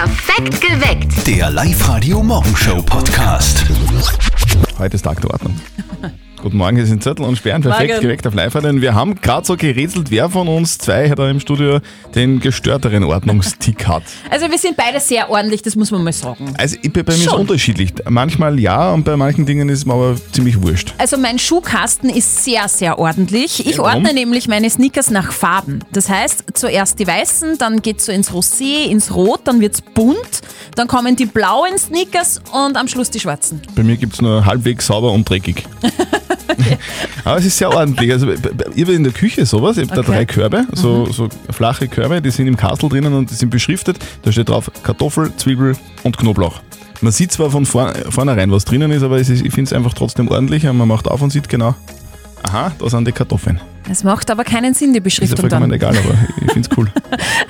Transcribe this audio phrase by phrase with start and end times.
[0.00, 1.26] Perfekt geweckt.
[1.26, 3.66] Der Live-Radio Morgenshow Podcast.
[4.78, 5.54] Heute ist Tag der Ordnung.
[6.42, 8.02] Guten Morgen, hier sind Zettel und Sperren, perfekt Morgen.
[8.02, 11.38] geweckt auf live denn Wir haben gerade so gerätselt, wer von uns zwei da im
[11.38, 11.80] Studio
[12.14, 14.02] den gestörteren Ordnungstick hat.
[14.30, 16.54] Also wir sind beide sehr ordentlich, das muss man mal sagen.
[16.56, 17.40] Also ich, bei mir ist es Schon.
[17.40, 17.92] unterschiedlich.
[18.08, 20.94] Manchmal ja und bei manchen Dingen ist es mir aber ziemlich wurscht.
[20.98, 23.60] Also mein Schuhkasten ist sehr, sehr ordentlich.
[23.66, 23.96] Ich Ja, warum?
[23.96, 25.80] ordne nämlich meine Sneakers nach Farben.
[25.92, 30.40] Das heißt, zuerst die weißen, dann geht's so ins Rosé, ins Rot, dann wird's bunt,
[30.76, 33.60] dann kommen die blauen Sneakers und am Schluss die schwarzen.
[33.74, 35.64] Bei mir gibt es nur halbwegs sauber und dreckig.
[37.24, 38.12] Aber es ist sehr ordentlich.
[38.12, 40.12] Also, ihr habt in der Küche sowas, ihr habt da Okay.
[40.12, 43.98] drei Körbe, so, so flache Körbe, die sind im Kastel drinnen und die sind beschriftet.
[44.22, 46.60] Da steht drauf Kartoffel, Zwiebel und Knoblauch.
[47.02, 49.94] Man sieht zwar von vor, vornherein, was drinnen ist, aber ist, ich finde es einfach
[49.94, 51.74] trotzdem ordentlich man macht auf und sieht genau,
[52.42, 53.60] aha, da sind die Kartoffeln.
[53.88, 55.76] Es macht aber keinen Sinn, die Ist ja Beschriftung vollkommen dann.
[55.76, 56.14] egal, aber
[56.46, 56.92] ich finde es cool.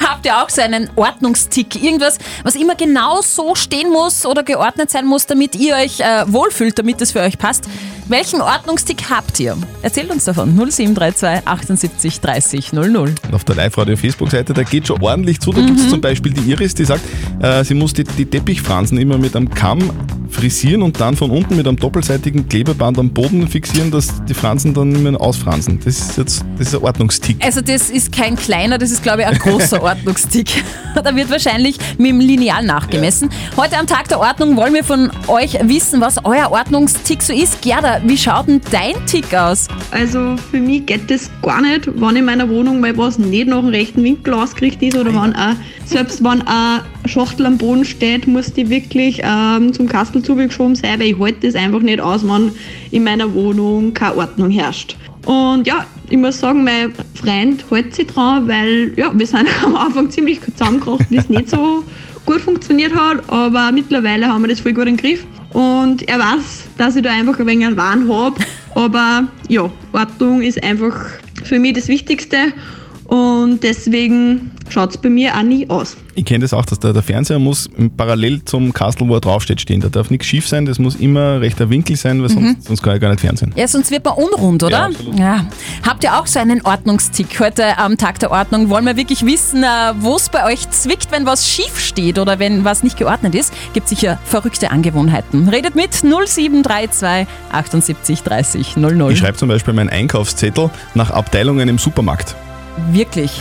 [0.02, 1.82] Habt ihr auch so einen Ordnungstick?
[1.82, 6.24] Irgendwas, was immer genau so stehen muss oder geordnet sein muss, damit ihr euch äh,
[6.26, 7.64] wohlfühlt, damit es für euch passt?
[8.10, 9.56] Welchen Ordnungstick habt ihr?
[9.82, 10.56] Erzählt uns davon.
[10.56, 13.14] 0732 78 30 00.
[13.22, 15.52] Und auf der Live-Radio-Facebook-Seite, da geht schon ordentlich zu.
[15.52, 17.02] Da gibt es zum Beispiel die Iris, die sagt,
[17.40, 19.92] äh, sie muss die, die Teppichfransen immer mit einem Kamm
[20.30, 24.74] frisieren und dann von unten mit einem doppelseitigen Klebeband am Boden fixieren, dass die Fransen
[24.74, 25.80] dann nicht mehr ausfransen.
[25.84, 27.44] Das ist jetzt das ist ein Ordnungstick.
[27.44, 30.62] Also das ist kein kleiner, das ist glaube ich ein großer Ordnungstick.
[30.94, 33.30] da wird wahrscheinlich mit dem Lineal nachgemessen.
[33.56, 37.62] Heute am Tag der Ordnung wollen wir von euch wissen, was euer Ordnungstick so ist.
[37.62, 39.68] Gerda, wie schaut denn dein Tick aus?
[39.90, 43.60] Also für mich geht das gar nicht, wenn in meiner Wohnung mal was nicht nach
[43.60, 48.26] dem rechten Winkel ausgerichtet ist oder wenn auch, selbst wenn eine Schachtel am Boden steht,
[48.26, 52.26] muss die wirklich ähm, zum Kastel zugeschoben sein, weil ich halte das einfach nicht aus,
[52.26, 52.52] wenn
[52.90, 54.96] in meiner Wohnung keine Ordnung herrscht.
[55.26, 59.76] Und ja, ich muss sagen, mein Freund hält sich dran, weil ja, wir sind am
[59.76, 61.84] Anfang ziemlich zusammengekracht, das nicht so
[62.26, 65.24] gut funktioniert hat, aber mittlerweile haben wir das voll gut im Griff.
[65.52, 68.36] Und er weiß, dass ich da einfach ein wenig einen Wahn habe.
[68.74, 70.94] Aber ja, Ordnung ist einfach
[71.42, 72.52] für mich das Wichtigste.
[73.10, 75.96] Und deswegen schaut es bei mir auch nie aus.
[76.14, 79.60] Ich kenne das auch, dass der, der Fernseher muss parallel zum Kastel, wo er draufsteht,
[79.60, 79.80] stehen.
[79.80, 82.94] Da darf nichts schief sein, das muss immer rechter Winkel sein, weil sonst, sonst kann
[82.94, 83.52] ich gar nicht fernsehen.
[83.56, 84.90] Ja, sonst wird man unrund, oder?
[85.16, 85.18] Ja.
[85.18, 85.46] Ja.
[85.84, 87.40] Habt ihr auch so einen Ordnungstick?
[87.40, 89.66] Heute am Tag der Ordnung wollen wir wirklich wissen, äh,
[89.98, 93.52] wo es bei euch zwickt, wenn was schief steht oder wenn was nicht geordnet ist.
[93.72, 95.48] Gibt sicher verrückte Angewohnheiten.
[95.48, 99.10] Redet mit 0732 78 30 00.
[99.10, 102.36] Ich schreibe zum Beispiel meinen Einkaufszettel nach Abteilungen im Supermarkt.
[102.92, 103.32] Wirklich.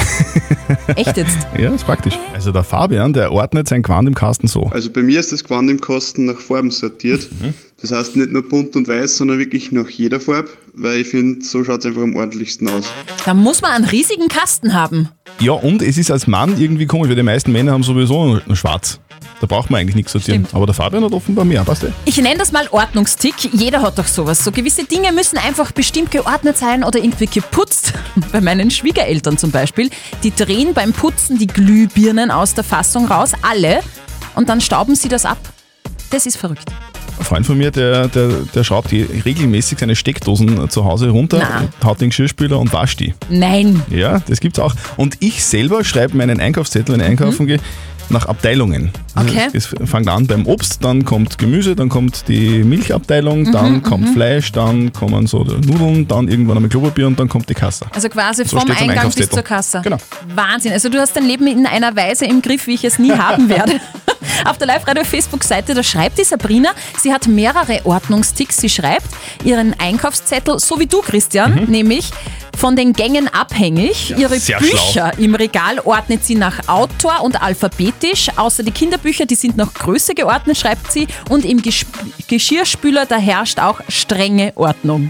[0.96, 1.38] Echt jetzt?
[1.58, 2.14] Ja, ist praktisch.
[2.34, 4.68] Also der Fabian, der ordnet sein Quant im Kasten so.
[4.68, 7.28] Also bei mir ist das Gewand im Kasten nach Farben sortiert.
[7.82, 11.44] Das heißt nicht nur bunt und weiß, sondern wirklich nach jeder Farbe, weil ich finde,
[11.44, 12.92] so schaut es einfach am ordentlichsten aus.
[13.26, 15.10] Da muss man einen riesigen Kasten haben.
[15.40, 18.56] Ja, und es ist als Mann irgendwie komisch, weil die meisten Männer haben sowieso nur
[18.56, 19.00] schwarz.
[19.42, 20.42] Da braucht man eigentlich nichts sortieren.
[20.42, 20.56] Stimmt.
[20.56, 21.92] Aber der Fabian hat offenbar mehr, passt eh?
[22.06, 23.36] Ich nenne das mal Ordnungstick.
[23.54, 24.44] Jeder hat doch sowas.
[24.44, 27.94] So gewisse Dinge müssen einfach bestimmt geordnet sein oder irgendwie geputzt.
[28.32, 29.90] Bei meinen Schwiegereltern zum Beispiel.
[30.24, 33.80] Die drehen beim Putzen die Glühbirnen aus der Fassung raus, alle.
[34.36, 35.38] Und dann stauben sie das ab.
[36.10, 36.70] Das ist verrückt.
[37.20, 41.40] Ein Freund von mir, der, der, der schraubt die regelmäßig seine Steckdosen zu Hause runter,
[41.40, 41.88] Na.
[41.88, 43.14] haut den Geschirrspüler und wascht die.
[43.30, 43.84] Nein.
[43.90, 44.74] Ja, das gibt's auch.
[44.96, 47.60] Und ich selber schreibe meinen Einkaufszettel, wenn ich einkaufen gehe,
[48.12, 48.92] nach Abteilungen.
[49.16, 49.22] Mhm.
[49.22, 49.48] Okay.
[49.54, 54.10] Es fängt an beim Obst, dann kommt Gemüse, dann kommt die Milchabteilung, Mhm, dann kommt
[54.10, 57.86] Fleisch, dann kommen so Nudeln, dann irgendwann einmal Klopapier und dann kommt die Kasse.
[57.94, 59.82] Also quasi So vom Eingang bis zur Kasse.
[59.84, 59.98] Genau.
[60.36, 60.72] Wahnsinn.
[60.74, 63.50] Also du hast dein Leben in einer Weise im Griff, wie ich es nie haben
[63.50, 63.74] werde.
[64.46, 68.58] Auf der Live-Radio-Facebook-Seite, da schreibt die Sabrina, sie hat mehrere Ordnungsticks.
[68.58, 69.08] Sie schreibt
[69.44, 72.12] ihren Einkaufszettel, so wie du, Christian, nämlich
[72.60, 74.14] von den Gängen abhängig.
[74.18, 74.40] Ihre Mhm.
[74.40, 78.28] sehr Bücher im Regal ordnet sie nach Autor und alphabetisch.
[78.36, 81.08] Außer die Kinderbücher, die sind nach Größe geordnet, schreibt sie.
[81.30, 81.86] Und im Gesch
[82.28, 85.10] Geschirrspüler, da herrscht auch strenge Ordnung.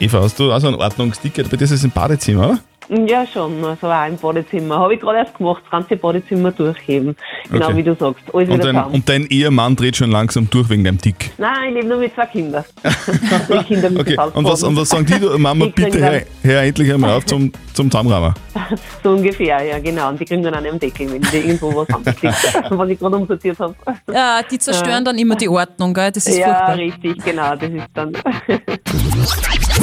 [0.00, 1.50] Eva, hast du also einen Ordnungsticket?
[1.50, 2.58] Bei dir ist es im Badezimmer, oder?
[2.88, 3.64] Ja, schon.
[3.64, 4.78] Also auch im Badezimmer.
[4.78, 7.16] Habe ich gerade erst gemacht, das ganze Badezimmer durchheben.
[7.50, 7.76] Genau Okay.
[7.76, 8.22] wie du sagst.
[8.32, 8.94] Alles Und wieder dein, zusammen.
[8.94, 11.30] und dein Ehemann dreht schon langsam durch wegen deinem Tick.
[11.38, 12.64] Nein, ich lebe nur mit zwei Kindern.
[13.66, 15.14] Kinder müssen Okay, und was, und was sagen die?
[15.38, 18.34] Mama, Die kriegen bitte hör, dann- hör endlich einmal auf zum, zum Zusammenrahmen.
[19.02, 20.08] So ungefähr, ja genau.
[20.08, 22.34] Und die kriegen dann auch nicht am Deckel, wenn die irgendwo was anbekriegt,
[22.70, 23.74] was ich gerade umsortiert habe.
[24.12, 26.10] Ja, die zerstören dann immer die Ordnung, gell?
[26.12, 26.76] Das ist Ja, furchtbar.
[26.76, 27.54] richtig, genau.
[27.56, 28.12] Das ist dann.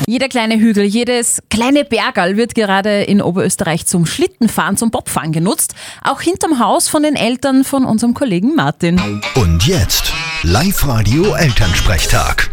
[0.08, 5.74] Jeder kleine Hügel, jedes kleine Bergerl wird gerade in Oberösterreich zum Schlittenfahren, zum Bobfahren genutzt.
[6.04, 9.22] Auch hinterm Haus von den Eltern von unserem Kollegen Martin.
[9.36, 10.12] Und jetzt
[10.44, 12.50] Live-Radio Elternsprechtag.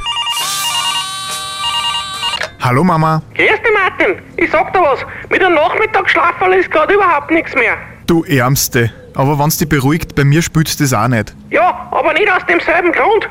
[2.60, 4.22] Hallo Mama, Grüß dich, Martin.
[4.36, 5.00] Ich sag dir was.
[5.30, 7.76] Mit einem Nachmittagsschlaferl ist gerade überhaupt nichts mehr.
[8.06, 8.92] du Ärmste.
[9.14, 11.34] Aber wenn's dich beruhigt, bei mir spült's das auch nicht.
[11.50, 13.28] Ja, aber nicht aus demselben Grund.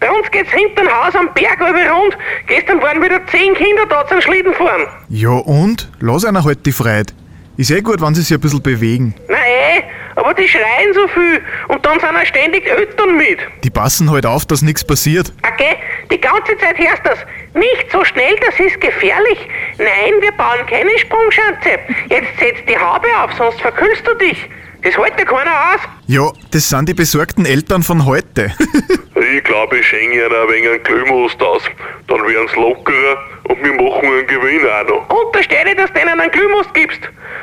[0.00, 2.16] Bei uns geht's hinterm Haus am Berg über rund.
[2.46, 4.86] Gestern waren wieder zehn Kinder da zum Schlitten fahren.
[5.08, 5.90] Ja und?
[6.00, 7.12] Lass einer halt die Freude.
[7.56, 9.14] Ist eh gut, wenn sie sich ein bisschen bewegen.
[9.28, 9.82] Na eh,
[10.16, 13.38] aber die schreien so viel und dann sind auch ständig Eltern mit.
[13.62, 15.32] Die passen halt auf, dass nichts passiert.
[15.46, 15.76] Okay,
[16.10, 17.18] die ganze Zeit hörst das.
[17.54, 19.38] Nicht so schnell, das ist gefährlich.
[19.78, 21.78] Nein, wir bauen keine Sprungschanze.
[22.08, 24.48] Jetzt setz die Haube auf, sonst verkühlst du dich.
[24.82, 25.80] Das hält dir keiner aus.
[26.06, 28.52] Ja, das sind die besorgten Eltern von heute.
[29.22, 31.62] Ich glaube, ich schenke ihnen ein wenig einen Glühmost aus.
[32.08, 35.24] Dann werden sie lockerer und wir machen einen Gewinn auch noch.
[35.26, 37.00] Unterstelle, dass du denen einen Glühmost gibst.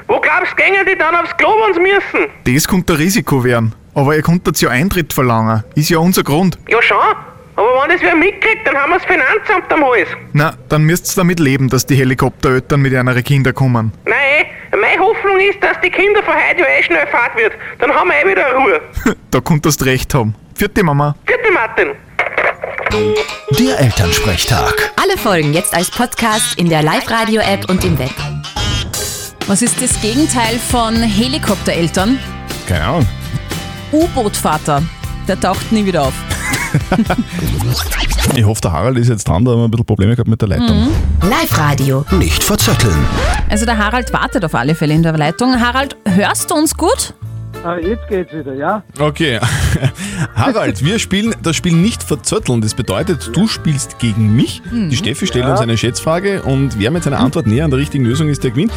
[0.08, 2.32] Wo glaubst du, gängen die dann aufs Klo, wenn sie müssen?
[2.44, 3.74] das könnte ein Risiko werden.
[3.96, 5.64] Aber ihr könnt ja Eintritt verlangen.
[5.76, 6.58] Ist ja unser Grund.
[6.68, 6.98] Ja schon,
[7.60, 10.08] aber wenn das wer mitkriegt, dann haben wir das Finanzamt am Hals.
[10.32, 13.92] Na, dann müsst's damit leben, dass die Helikoptereltern mit ihren Kindern kommen.
[14.06, 14.46] Nein,
[14.80, 17.52] meine Hoffnung ist, dass die Kinder von heute ja eh schnell fahrt wird.
[17.80, 18.82] Dann haben wir eh wieder Ruhe.
[19.32, 20.36] da könntest recht haben.
[20.60, 21.16] Vierte Mama.
[21.26, 21.88] Vierte Martin.
[23.58, 24.92] Der Elternsprechtag.
[25.02, 28.12] Alle Folgen jetzt als Podcast in der Live-Radio-App und im Web.
[29.48, 32.20] Was ist das Gegenteil von Helikoptereltern?
[32.68, 33.08] Keine Ahnung.
[33.94, 34.84] U-Boot-Vater.
[35.30, 36.14] Der taucht nie wieder auf.
[38.36, 40.40] Ich hoffe, der Harald ist jetzt dran, da haben wir ein bisschen Probleme gehabt mit
[40.42, 40.90] der Leitung.
[41.22, 42.06] Live-Radio.
[42.12, 43.08] Nicht verzetteln.
[43.50, 45.60] Also der Harald wartet auf alle Fälle in der Leitung.
[45.60, 47.14] Harald, hörst du uns gut?
[47.64, 48.84] Ah, jetzt geht's wieder, ja?
[49.00, 49.38] Okay.
[50.36, 52.62] Harald, wir spielen das Spiel nicht verzötteln.
[52.62, 54.62] Das bedeutet, du spielst gegen mich.
[54.72, 58.06] Die Steffi stellt uns eine Schätzfrage und wer mit seiner Antwort näher an der richtigen
[58.06, 58.72] Lösung ist, der gewinnt.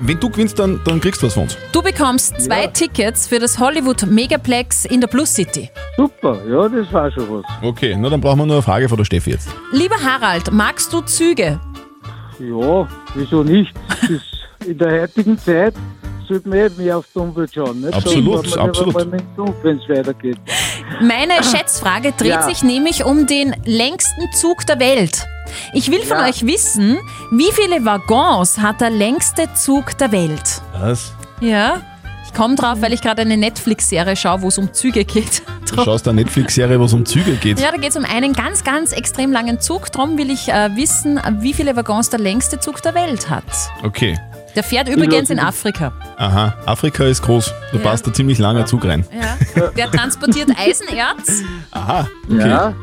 [0.00, 1.58] Wenn du gewinnst, dann, dann kriegst du was von uns.
[1.72, 5.68] Du bekommst zwei Tickets für das Hollywood Megaplex in der Plus City.
[5.96, 7.44] Super, ja, das war schon was.
[7.62, 9.48] Okay, na dann brauchen wir nur eine Frage von der Steffi jetzt.
[9.72, 11.58] Lieber Harald, magst du Züge?
[12.38, 13.74] Ja, wieso nicht?
[14.00, 14.24] Das ist
[14.64, 15.74] in der heutigen Zeit
[16.28, 17.80] sollte man eh mehr auf die Umwelt schauen.
[17.80, 17.94] Nicht?
[17.94, 18.94] Absolut, man absolut.
[19.62, 20.38] Wenn es weitergeht.
[21.00, 22.42] Meine Schätzfrage dreht Ja.
[22.42, 25.26] sich nämlich um den längsten Zug der Welt.
[25.72, 26.26] Ich will von Ja.
[26.26, 26.98] euch wissen,
[27.32, 30.60] wie viele Waggons hat der längste Zug der Welt?
[30.78, 31.12] Was?
[31.40, 31.80] Ja,
[32.26, 35.42] ich komme drauf, weil ich gerade eine Netflix-Serie schaue, wo es um Züge geht.
[35.68, 37.60] Du schaust eine Netflix-Serie, wo es um Züge geht.
[37.60, 39.92] Ja, da geht es um einen ganz, ganz extrem langen Zug.
[39.92, 43.44] Darum will ich äh, wissen, wie viele Waggons der längste Zug der Welt hat.
[43.84, 44.18] Okay.
[44.58, 45.92] Der fährt übrigens in Afrika.
[46.16, 47.54] Aha, Afrika ist groß.
[47.70, 47.84] Da Ja.
[47.84, 49.04] passt ein ziemlich langer Zug rein.
[49.54, 49.68] Ja.
[49.68, 51.44] Der transportiert Eisenerz.
[51.70, 52.48] Aha, okay.
[52.48, 52.74] Ja,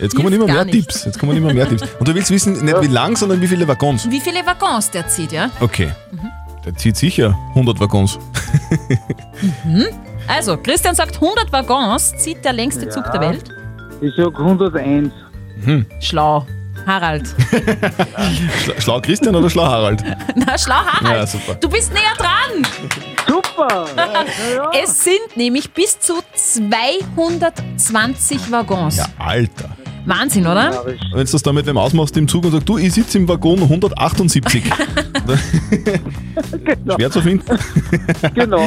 [0.00, 0.88] Jetzt kommen Hilft immer mehr nicht.
[0.88, 1.04] Tipps.
[1.04, 1.82] Jetzt kommen immer mehr Tipps.
[2.00, 4.10] Und du willst wissen, nicht wie lang, sondern wie viele Waggons.
[4.10, 5.50] Wie viele Waggons der zieht, ja?
[5.60, 5.92] Okay.
[6.66, 8.18] Der zieht sicher 100 Waggons.
[10.26, 13.44] Also, Christian sagt, 100 Waggons zieht der längste Zug der Welt.
[14.00, 15.12] ich sag 101.
[16.00, 16.44] Schlau.
[16.86, 17.26] Harald.
[18.64, 20.02] Schla- Schlau Christian oder schlau Harald?
[20.34, 21.16] Na, schlau Harald.
[21.16, 21.54] Ja, super.
[21.54, 22.66] Du bist näher dran.
[23.28, 23.86] Super!
[23.96, 24.24] Ja,
[24.54, 24.70] ja.
[24.82, 28.96] Es sind nämlich bis zu 220 Waggons.
[28.96, 29.76] Ja, Alter.
[30.06, 30.84] Wahnsinn, oder?
[31.12, 33.28] Wenn du das da mit wem ausmachst im Zug und sagst, du, ich sitze im
[33.28, 34.64] Waggon 178.
[36.96, 37.44] Schwer zu finden.
[38.34, 38.64] Genau.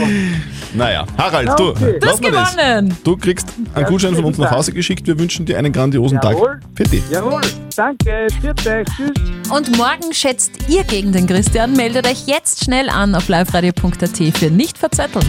[0.73, 1.97] Naja, Harald, du, Okay.
[1.99, 2.55] Du hast lassen wir das.
[2.55, 2.97] gewonnen.
[3.03, 5.05] Du kriegst einen Gutschein von uns nach Hause geschickt.
[5.07, 6.59] Wir wünschen dir einen grandiosen Jawohl.
[6.59, 6.61] Tag.
[6.75, 7.03] Für dich.
[7.09, 7.41] Jawohl,
[7.75, 9.11] danke, viert euch, tschüss.
[9.51, 11.73] Und morgen schätzt ihr gegen den Christian.
[11.73, 15.25] Meldet euch jetzt schnell an auf liveradio.at für nicht verzetteln.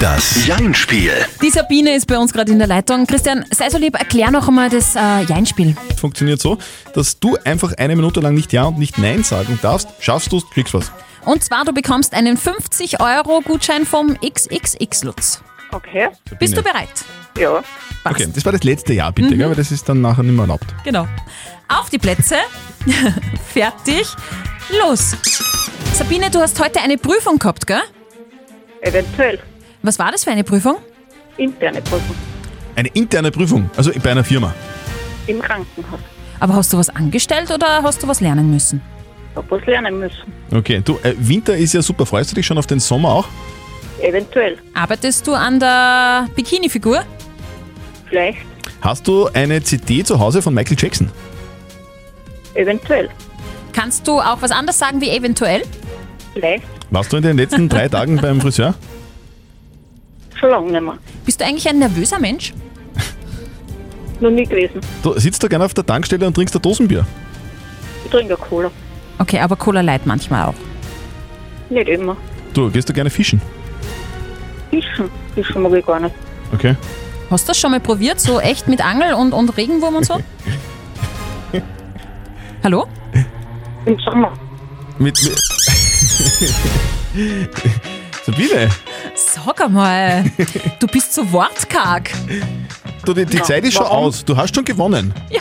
[0.00, 1.12] Das Jein-Spiel.
[1.42, 3.06] Die Sabine ist bei uns gerade in der Leitung.
[3.06, 5.76] Christian, sei so lieb, erklär noch einmal das äh, Jein-Spiel.
[5.96, 6.58] Funktioniert so,
[6.94, 9.88] dass du einfach eine Minute lang nicht Ja und nicht Nein sagen darfst.
[10.00, 10.90] Schaffst du es, kriegst was.
[11.24, 15.42] Und zwar, du bekommst einen 50-Euro-Gutschein vom XXX-Lutz.
[15.72, 16.88] Okay, Bist du bereit?
[17.38, 17.62] ja.
[18.04, 18.16] Passt.
[18.20, 19.48] Okay, das war das letzte Jahr, bitte, gell?
[19.48, 20.66] weil das ist dann nachher nicht mehr erlaubt.
[20.84, 21.08] Genau.
[21.68, 22.36] Auf die Plätze.
[23.54, 24.06] Fertig.
[24.78, 25.16] Los.
[25.94, 27.80] Sabine, du hast heute eine Prüfung gehabt, gell?
[28.82, 29.38] Eventuell.
[29.82, 30.76] Was war das für eine Prüfung?
[31.38, 32.14] Interne Prüfung
[32.76, 34.54] Eine interne Prüfung, also bei einer Firma.
[35.26, 36.00] im Krankenhaus.
[36.40, 38.82] Aber hast du was angestellt oder hast du was lernen müssen?
[39.34, 40.32] Hab was lernen müssen.
[40.52, 42.04] Okay, du, äh, Winter ist ja super.
[42.06, 43.26] Freust du dich schon auf den Sommer auch?
[44.02, 44.58] Eventuell.
[44.74, 47.02] Arbeitest du an der Bikini-Figur?
[48.08, 48.38] Vielleicht.
[48.80, 51.10] Hast du eine CD zu Hause von Michael Jackson?
[52.54, 53.08] Eventuell.
[53.72, 55.62] Kannst du auch was anderes sagen wie eventuell?
[56.34, 56.64] Vielleicht.
[56.90, 58.74] Warst du in den letzten drei Tagen beim Friseur?
[60.38, 60.98] Schon lange nicht mehr.
[61.24, 62.52] Bist du eigentlich ein nervöser Mensch?
[64.24, 64.80] Noch nie gewesen.
[65.02, 67.04] Du sitzt da gerne auf der Tankstelle und trinkst ein Dosenbier.
[68.06, 68.70] Ich trinke Cola.
[69.18, 70.54] Okay, aber Cola Light manchmal auch.
[71.68, 72.16] Nicht immer.
[72.54, 73.42] Du, gehst du gerne fischen?
[74.70, 75.10] Fischen.
[75.34, 76.14] Fischen mag ich gar nicht.
[76.54, 76.74] Okay.
[77.30, 78.18] Hast du das schon mal probiert?
[78.18, 80.18] So echt mit Angel und, und Regenwurm und so?
[82.64, 82.86] Hallo?
[83.84, 84.32] Im Sommer.
[84.98, 85.22] Mit.
[85.22, 85.36] mit
[88.24, 88.70] Sabine,
[89.14, 90.24] sag einmal,
[90.80, 92.10] du bist so wortkarg.
[93.04, 94.24] Du, die, die Zeit ist schon aus.
[94.24, 95.12] Du hast schon gewonnen.
[95.30, 95.40] Ja,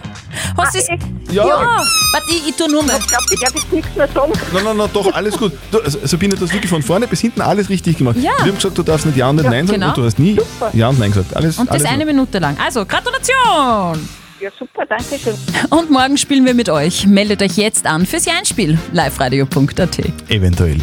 [0.57, 0.87] hast es,
[1.31, 1.47] Ja.
[1.47, 1.57] ja.
[1.57, 2.97] warte, ich, ich tu nur mal.
[2.99, 4.33] Ich glaube, ich darf jetzt nichts mehr sagen.
[4.53, 5.53] Nein, nein, nein, doch, alles gut.
[5.71, 8.17] Du, also, Sabine, du hast wirklich von vorne bis hinten alles richtig gemacht.
[8.17, 8.31] Ja.
[8.39, 9.89] Wir haben gesagt, du darfst nicht Ja und nicht Nein sagen genau.
[9.89, 10.37] und du hast nie
[10.73, 11.35] Ja und Nein gesagt.
[11.35, 12.57] Alles, Und das alles eine Minute lang.
[12.63, 14.07] Also, Gratulation!
[14.39, 15.35] Ja, super, danke schön.
[15.69, 17.07] Und morgen spielen wir mit euch.
[17.07, 18.77] Meldet euch jetzt an fürs Jeinspiel.
[18.91, 19.99] liveradio.at.
[20.29, 20.77] Eventuell.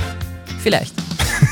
[0.63, 0.95] Vielleicht.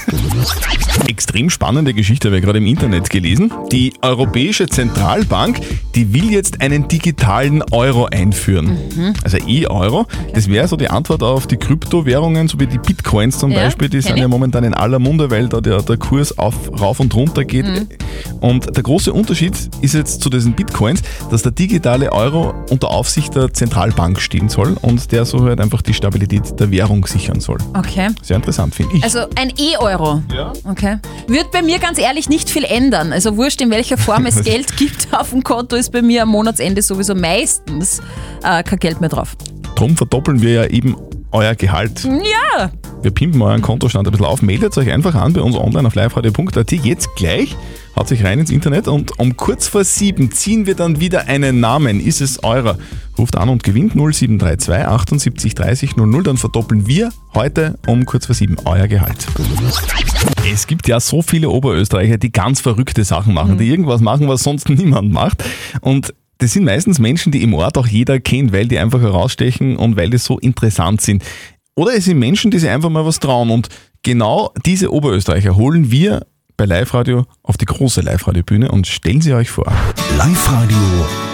[1.06, 3.52] Extrem spannende Geschichte habe ich gerade im Internet gelesen.
[3.72, 5.60] Die Europäische Zentralbank,
[5.94, 8.78] die will jetzt einen digitalen Euro einführen.
[8.94, 9.14] Mhm.
[9.24, 10.06] Also E-Euro.
[10.34, 13.88] Das wäre so die Antwort auf die Kryptowährungen, so wie die Bitcoins zum Ja, Beispiel.
[13.88, 17.14] Die sind ja momentan in aller Munde, weil da der, der Kurs auf, rauf und
[17.14, 17.66] runter geht.
[17.66, 17.88] Mhm.
[18.40, 23.34] Und der große Unterschied ist jetzt zu diesen Bitcoins, dass der digitale Euro unter Aufsicht
[23.34, 27.58] der Zentralbank stehen soll und der so halt einfach die Stabilität der Währung sichern soll.
[27.74, 28.08] Okay.
[28.22, 29.04] Sehr interessant, finde ich.
[29.04, 30.22] Also ein E-Euro.
[30.32, 30.52] Ja.
[30.64, 30.87] Okay.
[31.26, 33.12] Wird bei mir ganz ehrlich nicht viel ändern.
[33.12, 36.30] Also wurscht, in welcher Form es Geld gibt auf dem Konto, ist bei mir am
[36.30, 38.00] Monatsende sowieso meistens
[38.42, 39.36] äh, kein Geld mehr drauf.
[39.74, 40.96] Drum verdoppeln wir ja eben
[41.32, 42.04] euer Gehalt.
[42.04, 42.70] Ja!
[43.00, 44.42] Wir pimpen euren Kontostand ein bisschen auf.
[44.42, 46.72] Meldet euch einfach an bei uns online auf liveradio.at.
[46.72, 47.56] Jetzt gleich.
[47.94, 51.60] Haut sich rein ins Internet und um kurz vor sieben ziehen wir dann wieder einen
[51.60, 52.00] Namen.
[52.00, 52.76] Ist es eurer?
[53.16, 56.22] Ruft an und gewinnt 0732 78 30 00.
[56.24, 59.26] Dann verdoppeln wir heute um kurz vor sieben euer Gehalt.
[60.52, 64.42] Es gibt ja so viele Oberösterreicher, die ganz verrückte Sachen machen, die irgendwas machen, was
[64.42, 65.44] sonst niemand macht.
[65.80, 69.76] Und das sind meistens Menschen, die im Ort auch jeder kennt, weil die einfach herausstechen
[69.76, 71.24] und weil die so interessant sind.
[71.78, 73.50] Oder es sind Menschen, die sich einfach mal was trauen.
[73.50, 73.68] Und
[74.02, 79.32] genau diese Oberösterreicher holen wir bei Live Radio auf die große Live-Radio-Bühne und stellen sie
[79.32, 79.72] euch vor.
[80.16, 80.76] Live-Radio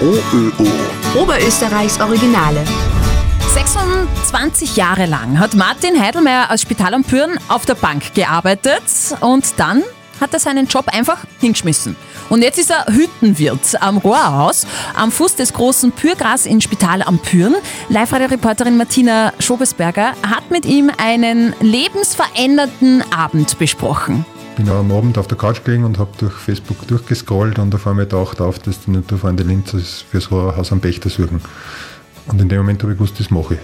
[0.02, 1.22] OÖO.
[1.22, 2.62] Oberösterreichs Originale.
[3.54, 8.82] 26 Jahre lang hat Martin Heidelmeier aus Spital am Püren auf der Bank gearbeitet
[9.20, 9.82] und dann
[10.20, 11.96] hat er seinen Job einfach hingeschmissen.
[12.30, 17.18] Und jetzt ist er Hüttenwirt am Rohrhaus am Fuß des großen Pürgras in Spital am
[17.18, 17.54] Püren.
[17.88, 24.24] Live-Radio-Reporterin Martina Schobesberger hat mit ihm einen lebensverändernden Abend besprochen.
[24.56, 28.06] bin am Abend auf der Couch gelegen und habe durch Facebook durchgescrollt und auf einmal
[28.06, 31.40] taucht auf, dass die Naturfreunde Linz fürs Haus am Pächter suchen.
[32.26, 33.60] Und in dem Moment habe ich gewusst, das mache ich.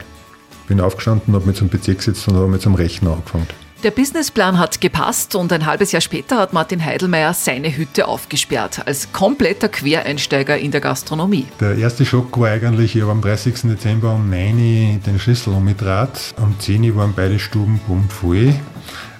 [0.68, 3.46] Bin aufgestanden, habe mit zum PC gesetzt und habe mit zum Rechner angefangen.
[3.82, 8.82] Der Businessplan hat gepasst und ein halbes Jahr später hat Martin Heidelmeier seine Hütte aufgesperrt,
[8.86, 11.46] als kompletter Quereinsteiger in der Gastronomie.
[11.60, 13.62] Der erste Schock war eigentlich, ich habe am 30.
[13.62, 16.34] Dezember um 9 Uhr den Schlüssel umgedreht.
[16.36, 18.54] Um 10 Uhr waren beide Stuben voll.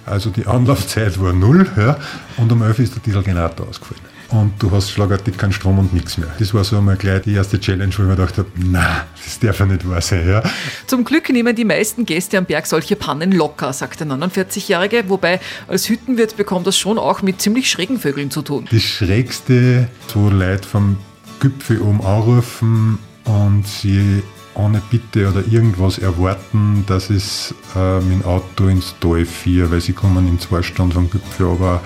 [0.05, 1.67] Also die Anlaufzeit war null.
[1.75, 1.97] Ja.
[2.37, 4.10] Und um 11 Uhr ist der Dieselgenerator ausgefallen.
[4.31, 6.29] Und du hast schlagartig keinen Strom und nichts mehr.
[6.39, 9.39] Das war so einmal gleich die erste Challenge, wo ich mir gedacht habe, na, das
[9.39, 10.27] darf ja nicht wahr sein.
[10.27, 10.41] Ja.
[10.87, 15.41] Zum Glück nehmen die meisten Gäste am Berg solche Pannen locker, sagt der 49-Jährige, wobei
[15.67, 18.67] als Hüttenwirt bekommt das schon auch mit ziemlich schrägen Vögeln zu tun.
[18.71, 20.97] Das Schrägste, wo Leute vom
[21.41, 24.23] Gipfel oben anrufen und sie
[24.53, 29.93] ohne Bitte oder irgendwas erwarten, dass es äh, dem Auto ins Tal fährt, weil sie
[29.93, 31.81] kommen in zwei Stunden vom Gipfel aber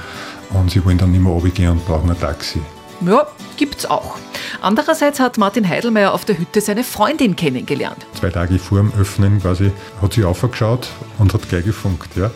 [0.52, 2.62] und sie wollen dann nicht mehr runtergehen und brauchen ein Taxi.
[3.02, 4.18] Ja, gibt's auch.
[4.62, 8.06] Andererseits hat Martin Heidelmeier auf der Hütte seine Freundin kennengelernt.
[8.20, 9.72] Zwei Tage vor dem Öffnen quasi
[10.02, 10.88] hat sie aufgeschaut
[11.18, 12.16] und hat gleich gefunkt.
[12.16, 12.32] Ja.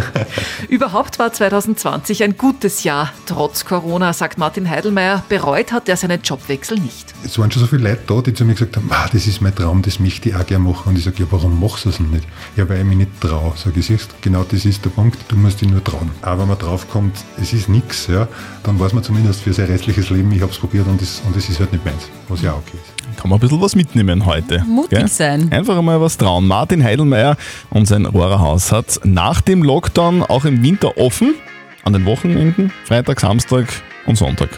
[0.68, 5.22] Überhaupt war 2020 ein gutes Jahr, trotz Corona, sagt Martin Heidelmeier.
[5.28, 7.14] Bereut hat er seinen Jobwechsel nicht.
[7.24, 9.40] Es waren schon so viele Leute da, die zu mir gesagt haben, ah, das ist
[9.40, 10.90] mein Traum, das möchte ich auch gerne machen.
[10.90, 12.26] Und ich sage, ja, warum machst du es denn nicht?
[12.56, 13.52] Ja, weil ich mich nicht traue.
[13.56, 16.10] Sag ich, siehst, genau das ist der Punkt, du musst dich nur trauen.
[16.22, 18.28] Aber wenn man draufkommt, es ist nichts, ja,
[18.62, 21.42] dann weiß man zumindest für sein restliches Leben, ich habe es probiert und es und
[21.42, 23.18] das ist halt nicht meins, was ja auch okay ist.
[23.20, 24.62] Kann man ein bisschen was mitnehmen heute.
[24.64, 25.50] Mutig sein.
[25.52, 26.46] Einfach einmal was trauen.
[26.46, 27.36] Martin Heidelmeier
[27.70, 31.34] und sein Rohrerhaus hat nach dem Lockdown auch im Winter offen.
[31.82, 33.66] An den Wochenenden, Freitag, Samstag
[34.06, 34.48] und Sonntag.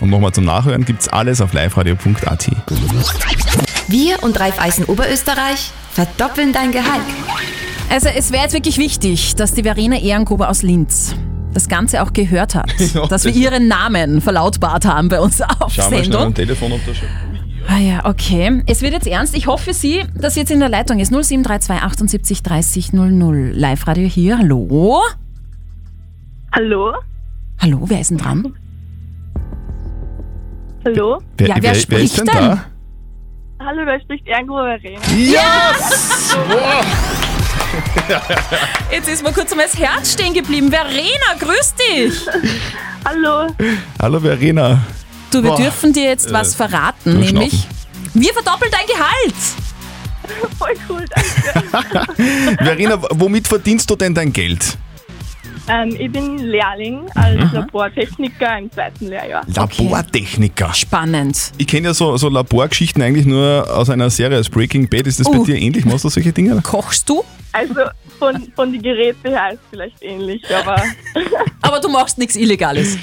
[0.00, 2.50] Und nochmal zum Nachhören gibt's alles auf liveradio.at.
[3.88, 7.02] Wir und Raiffeisen Oberösterreich verdoppeln dein Gehalt.
[7.90, 11.14] Also es wäre jetzt wirklich wichtig, dass die Verena Ehrengruber aus Linz
[11.62, 12.72] das Ganze auch gehört hat.
[12.94, 16.04] Ja, dass wir das- ihren Namen verlautbart haben bei uns auf Schauen wir schnell am
[16.12, 16.34] Sendung.
[16.34, 17.08] Telefon, ob das schon.
[17.68, 18.62] Ah ja, okay.
[18.66, 19.36] Es wird jetzt ernst.
[19.36, 21.10] Ich hoffe für Sie, dass Sie jetzt in der Leitung ist.
[21.12, 23.52] 0732 78 30 00.
[23.54, 24.38] Live-Radio hier.
[24.38, 25.02] Hallo?
[26.52, 26.94] Hallo?
[27.60, 28.54] Hallo, wer ist denn dran?
[30.84, 31.18] Hallo?
[31.36, 32.34] Wer, Ja, wer wer, wer spricht ist denn denn?
[32.34, 32.64] da?
[33.62, 35.00] Hallo, da spricht Erngruber Verena.
[35.14, 36.34] Yes!
[38.90, 40.70] Jetzt ist mir kurz mal das Herz stehen geblieben.
[40.70, 42.26] Verena, grüß dich.
[43.04, 43.54] Hallo.
[44.00, 44.82] Hallo Verena.
[45.30, 45.56] Du, wir Boah.
[45.60, 47.34] dürfen dir jetzt was Äh, verraten, durchschnaufen.
[47.50, 47.66] nämlich
[48.14, 49.34] wir verdoppeln dein Gehalt.
[50.58, 52.56] Voll cool, danke.
[52.64, 54.76] Verena, womit verdienst du denn dein Geld?
[55.72, 57.50] Ähm, ich bin Lehrling als Mhm.
[57.52, 59.44] Labortechniker im zweiten Lehrjahr.
[59.54, 60.74] Labortechniker.
[60.74, 61.52] Spannend.
[61.58, 65.06] Ich kenne ja so, so Laborgeschichten eigentlich nur aus einer Serie als Breaking Bad.
[65.06, 65.44] Ist das bei Uh.
[65.44, 65.84] dir ähnlich?
[65.84, 66.60] Machst du solche Dinge?
[66.62, 67.22] Kochst du?
[67.52, 67.74] Also
[68.18, 70.82] von, von den Geräten her ist vielleicht ähnlich, aber
[71.62, 72.96] Aber du machst nichts Illegales.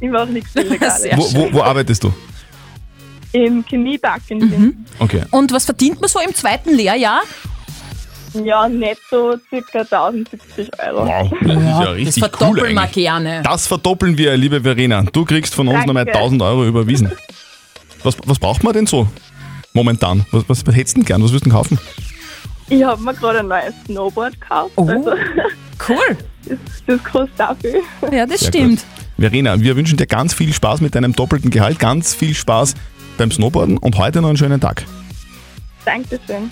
[0.00, 1.02] ich mache nichts Illegales.
[1.02, 2.12] Sehr Wo, wo, wo arbeitest du?
[3.32, 4.50] Im Chemiepark in Mhm.
[4.52, 4.86] Wien.
[4.98, 5.22] Okay.
[5.30, 7.20] Und was verdient man so im zweiten Lehrjahr?
[8.44, 11.06] Ja, netto circa 1070 Euro.
[11.06, 12.92] Wow, das ist ja richtig das cool verdoppeln wir eigentlich.
[12.92, 13.42] gerne.
[13.42, 15.02] Das verdoppeln wir, liebe Verena.
[15.02, 15.88] Du kriegst von uns Danke.
[15.88, 17.12] nochmal 1000 Euro überwiesen.
[18.02, 19.08] Was, was braucht man denn so
[19.72, 20.26] momentan?
[20.30, 21.22] Was, was, was hättest du denn gern?
[21.22, 21.78] Was würdest du denn kaufen?
[22.68, 24.72] Ich habe mir gerade ein neues Snowboard gekauft.
[24.76, 25.12] Oh, also,
[25.88, 26.16] cool.
[26.48, 27.80] Das, das kostet dafür.
[28.12, 28.84] Ja, das Sehr stimmt.
[29.18, 32.74] Verena, wir wünschen dir ganz viel Spaß mit deinem doppelten Gehalt, ganz viel Spaß
[33.18, 34.84] beim Snowboarden und heute noch einen schönen Tag.
[35.84, 36.48] Dankeschön.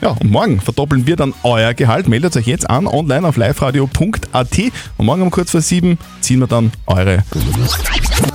[0.00, 2.08] Ja, und morgen verdoppeln wir dann euer Gehalt.
[2.08, 4.58] Meldet euch jetzt an online auf liveradio.at
[4.96, 7.24] und morgen um kurz vor sieben ziehen wir dann eure.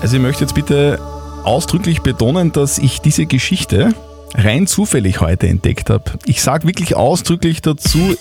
[0.02, 1.00] Also ich möchte jetzt bitte
[1.44, 3.94] ausdrücklich betonen, dass ich diese Geschichte
[4.36, 6.04] rein zufällig heute entdeckt habe.
[6.26, 8.16] Ich sage wirklich ausdrücklich dazu,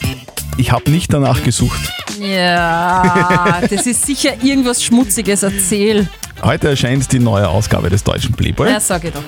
[0.56, 1.80] ich habe nicht danach gesucht.
[2.20, 5.42] Ja, das ist sicher irgendwas Schmutziges.
[5.42, 6.08] Erzähl.
[6.42, 8.70] Heute erscheint die neue Ausgabe des deutschen Playboy.
[8.70, 9.22] Ja, sag ich doch.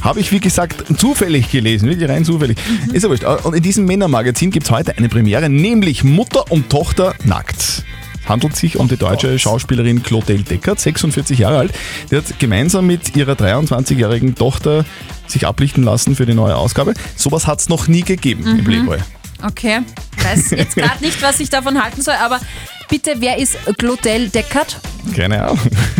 [0.00, 2.58] Habe ich, wie gesagt, zufällig gelesen, wirklich rein zufällig.
[2.92, 3.24] Ist ja wurscht.
[3.24, 7.84] Und in diesem Männermagazin gibt es heute eine Premiere, nämlich Mutter und Tochter nackt.
[8.26, 11.72] Handelt sich um die deutsche Schauspielerin Claudel Deckert, 46 Jahre alt.
[12.10, 14.84] Die hat gemeinsam mit ihrer 23-jährigen Tochter
[15.26, 16.94] sich ablichten lassen für die neue Ausgabe.
[17.16, 18.64] Sowas hat es noch nie gegeben im Mhm.
[18.64, 18.98] Playboy.
[19.42, 19.80] Okay.
[20.22, 22.40] Weiß jetzt gerade nicht, was ich davon halten soll, aber
[22.88, 24.78] bitte, wer ist Glodel Deckert?
[25.16, 25.58] Keine Ahnung.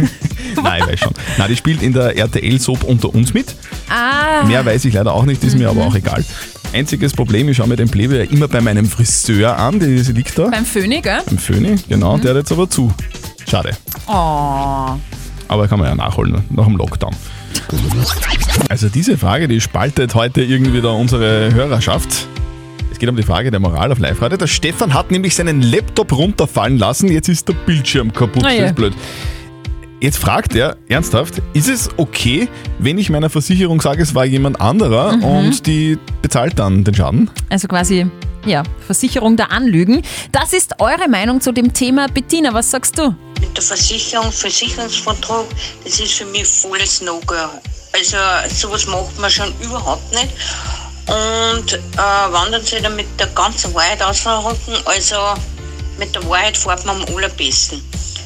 [0.63, 1.13] Nein, ich weiß schon.
[1.39, 3.55] Nein, die spielt in der RTL-Soap unter uns mit.
[3.89, 4.45] Ah.
[4.45, 6.25] Mehr weiß ich leider auch nicht, ist mir aber auch egal.
[6.73, 10.39] Einziges Problem, ich schaue mir den Playboy ja immer bei meinem Friseur an, sie liegt
[10.39, 10.49] da.
[10.49, 11.21] Beim Föhni, gell?
[11.27, 12.93] Beim Föhni, genau, der hat jetzt aber zu.
[13.49, 13.73] Schade.
[14.07, 14.97] Oh.
[15.49, 17.15] Aber kann man ja nachholen, nach dem Lockdown.
[18.69, 22.27] Also diese Frage, die spaltet heute irgendwie da unsere Hörerschaft.
[23.03, 24.39] Es geht um die Frage der Moral auf Live-Radio.
[24.39, 28.45] Der Stefan hat nämlich seinen Laptop runterfallen lassen, jetzt ist der Bildschirm kaputt.
[28.45, 28.67] Ah Das ja.
[28.67, 28.95] ist blöd.
[30.01, 34.61] Jetzt fragt er ernsthaft, ist es okay, wenn ich meiner Versicherung sage, es war jemand
[34.61, 35.25] anderer Mhm.
[35.25, 37.29] und die bezahlt dann den Schaden?
[37.51, 38.07] Also quasi,
[38.47, 40.03] ja, Versicherung der Anlügen.
[40.31, 42.07] Das ist eure Meinung zu dem Thema.
[42.07, 43.17] Bettina, was sagst du?
[43.41, 45.47] Mit der Versicherung, Versicherungsvertrag,
[45.83, 47.35] das ist für mich volles No-Go.
[47.95, 48.17] Also
[48.49, 50.29] sowas macht man schon überhaupt nicht.
[51.13, 55.17] Und äh, wenn dann sie dann mit der ganzen Wahrheit ausverrücken, also
[55.99, 57.83] mit der Wahrheit fährt man am allerbesten.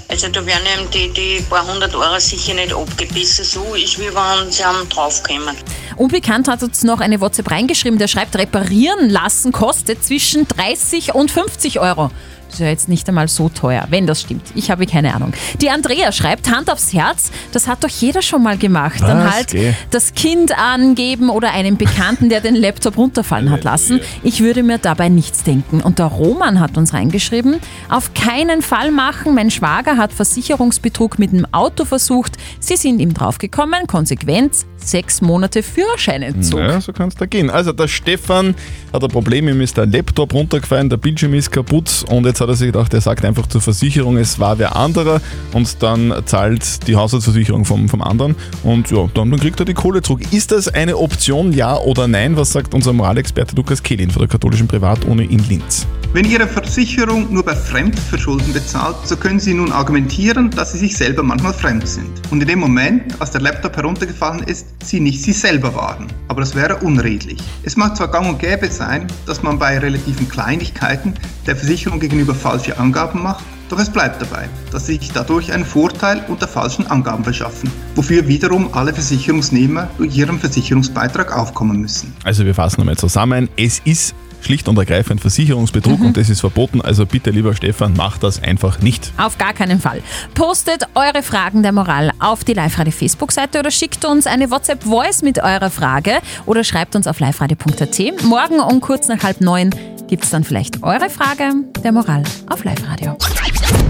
[0.08, 3.44] Also da werden eben die, die paar hundert Euro sicher nicht abgebissen.
[3.44, 5.56] So ist wie wenn sie am draufkommen.
[5.96, 11.30] Unbekannt hat uns noch eine WhatsApp reingeschrieben, der schreibt, reparieren lassen kostet zwischen 30 und
[11.30, 12.10] 50 Euro.
[12.46, 14.42] Das ist ja jetzt nicht einmal so teuer, wenn das stimmt.
[14.54, 15.32] Ich habe keine Ahnung.
[15.60, 19.00] Die Andrea schreibt, Hand aufs Herz, das hat doch jeder schon mal gemacht.
[19.00, 19.34] Dann Was?
[19.34, 19.72] halt Geh.
[19.90, 24.00] das Kind angeben oder einen Bekannten, der den Laptop runterfallen hat lassen.
[24.22, 25.80] Ich würde mir dabei nichts denken.
[25.80, 27.56] Und der Roman hat uns reingeschrieben,
[27.88, 29.34] auf keinen Fall machen.
[29.34, 32.36] Mein Schwager hat Versicherungsbetrug mit dem Auto versucht.
[32.60, 33.86] Sie sind ihm draufgekommen.
[33.86, 36.60] Konsequenz, sechs Monate Führerscheinentzug.
[36.60, 37.50] Ja, so kann es da gehen.
[37.50, 38.54] Also der Stefan
[38.92, 42.48] hat ein Problem, ihm ist der Laptop runtergefallen, der Bildschirm ist kaputt und jetzt hat
[42.48, 45.20] er sich gedacht, er sagt einfach zur Versicherung, es war wer anderer
[45.52, 49.74] und dann zahlt die Haushaltsversicherung vom, vom anderen und ja, dann, dann kriegt er die
[49.74, 50.32] Kohle zurück.
[50.32, 52.36] Ist das eine Option, ja oder nein?
[52.36, 55.86] Was sagt unser Moralexperte Lukas Kehlin von der katholischen Privatuni in Linz?
[56.12, 60.96] Wenn Ihre Versicherung nur bei Fremdverschulden bezahlt, so können Sie nun argumentieren, dass Sie sich
[60.96, 62.10] selber manchmal fremd sind.
[62.30, 66.06] Und in dem Moment, als der Laptop heruntergefallen ist, Sie nicht Sie selber waren.
[66.28, 67.38] Aber das wäre unredlich.
[67.64, 71.14] Es mag zwar gang und gäbe sein, dass man bei relativen Kleinigkeiten
[71.46, 75.64] der Versicherung gegenüber falsche Angaben macht, doch es bleibt dabei, dass Sie sich dadurch einen
[75.64, 82.14] Vorteil unter falschen Angaben verschaffen, wofür wiederum alle Versicherungsnehmer durch ihren Versicherungsbeitrag aufkommen müssen.
[82.22, 83.48] Also wir fassen nochmal zusammen.
[83.56, 84.14] Es ist
[84.46, 86.80] schlicht und ergreifend Versicherungsbetrug und das ist verboten.
[86.80, 89.12] Also bitte, lieber Stefan, mach das einfach nicht.
[89.18, 90.02] Auf gar keinen Fall.
[90.34, 95.42] Postet eure Fragen der Moral auf die Live-Radio Facebook-Seite oder schickt uns eine WhatsApp-Voice mit
[95.42, 98.24] eurer Frage oder schreibt uns auf liveradio.at.
[98.24, 99.70] Morgen um kurz nach halb neun
[100.08, 101.50] gibt es dann vielleicht eure Frage
[101.82, 103.16] der Moral auf Live-Radio.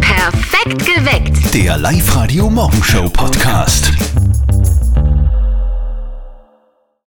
[0.00, 1.54] Perfekt geweckt.
[1.54, 3.92] Der Live-Radio Morgenshow Podcast.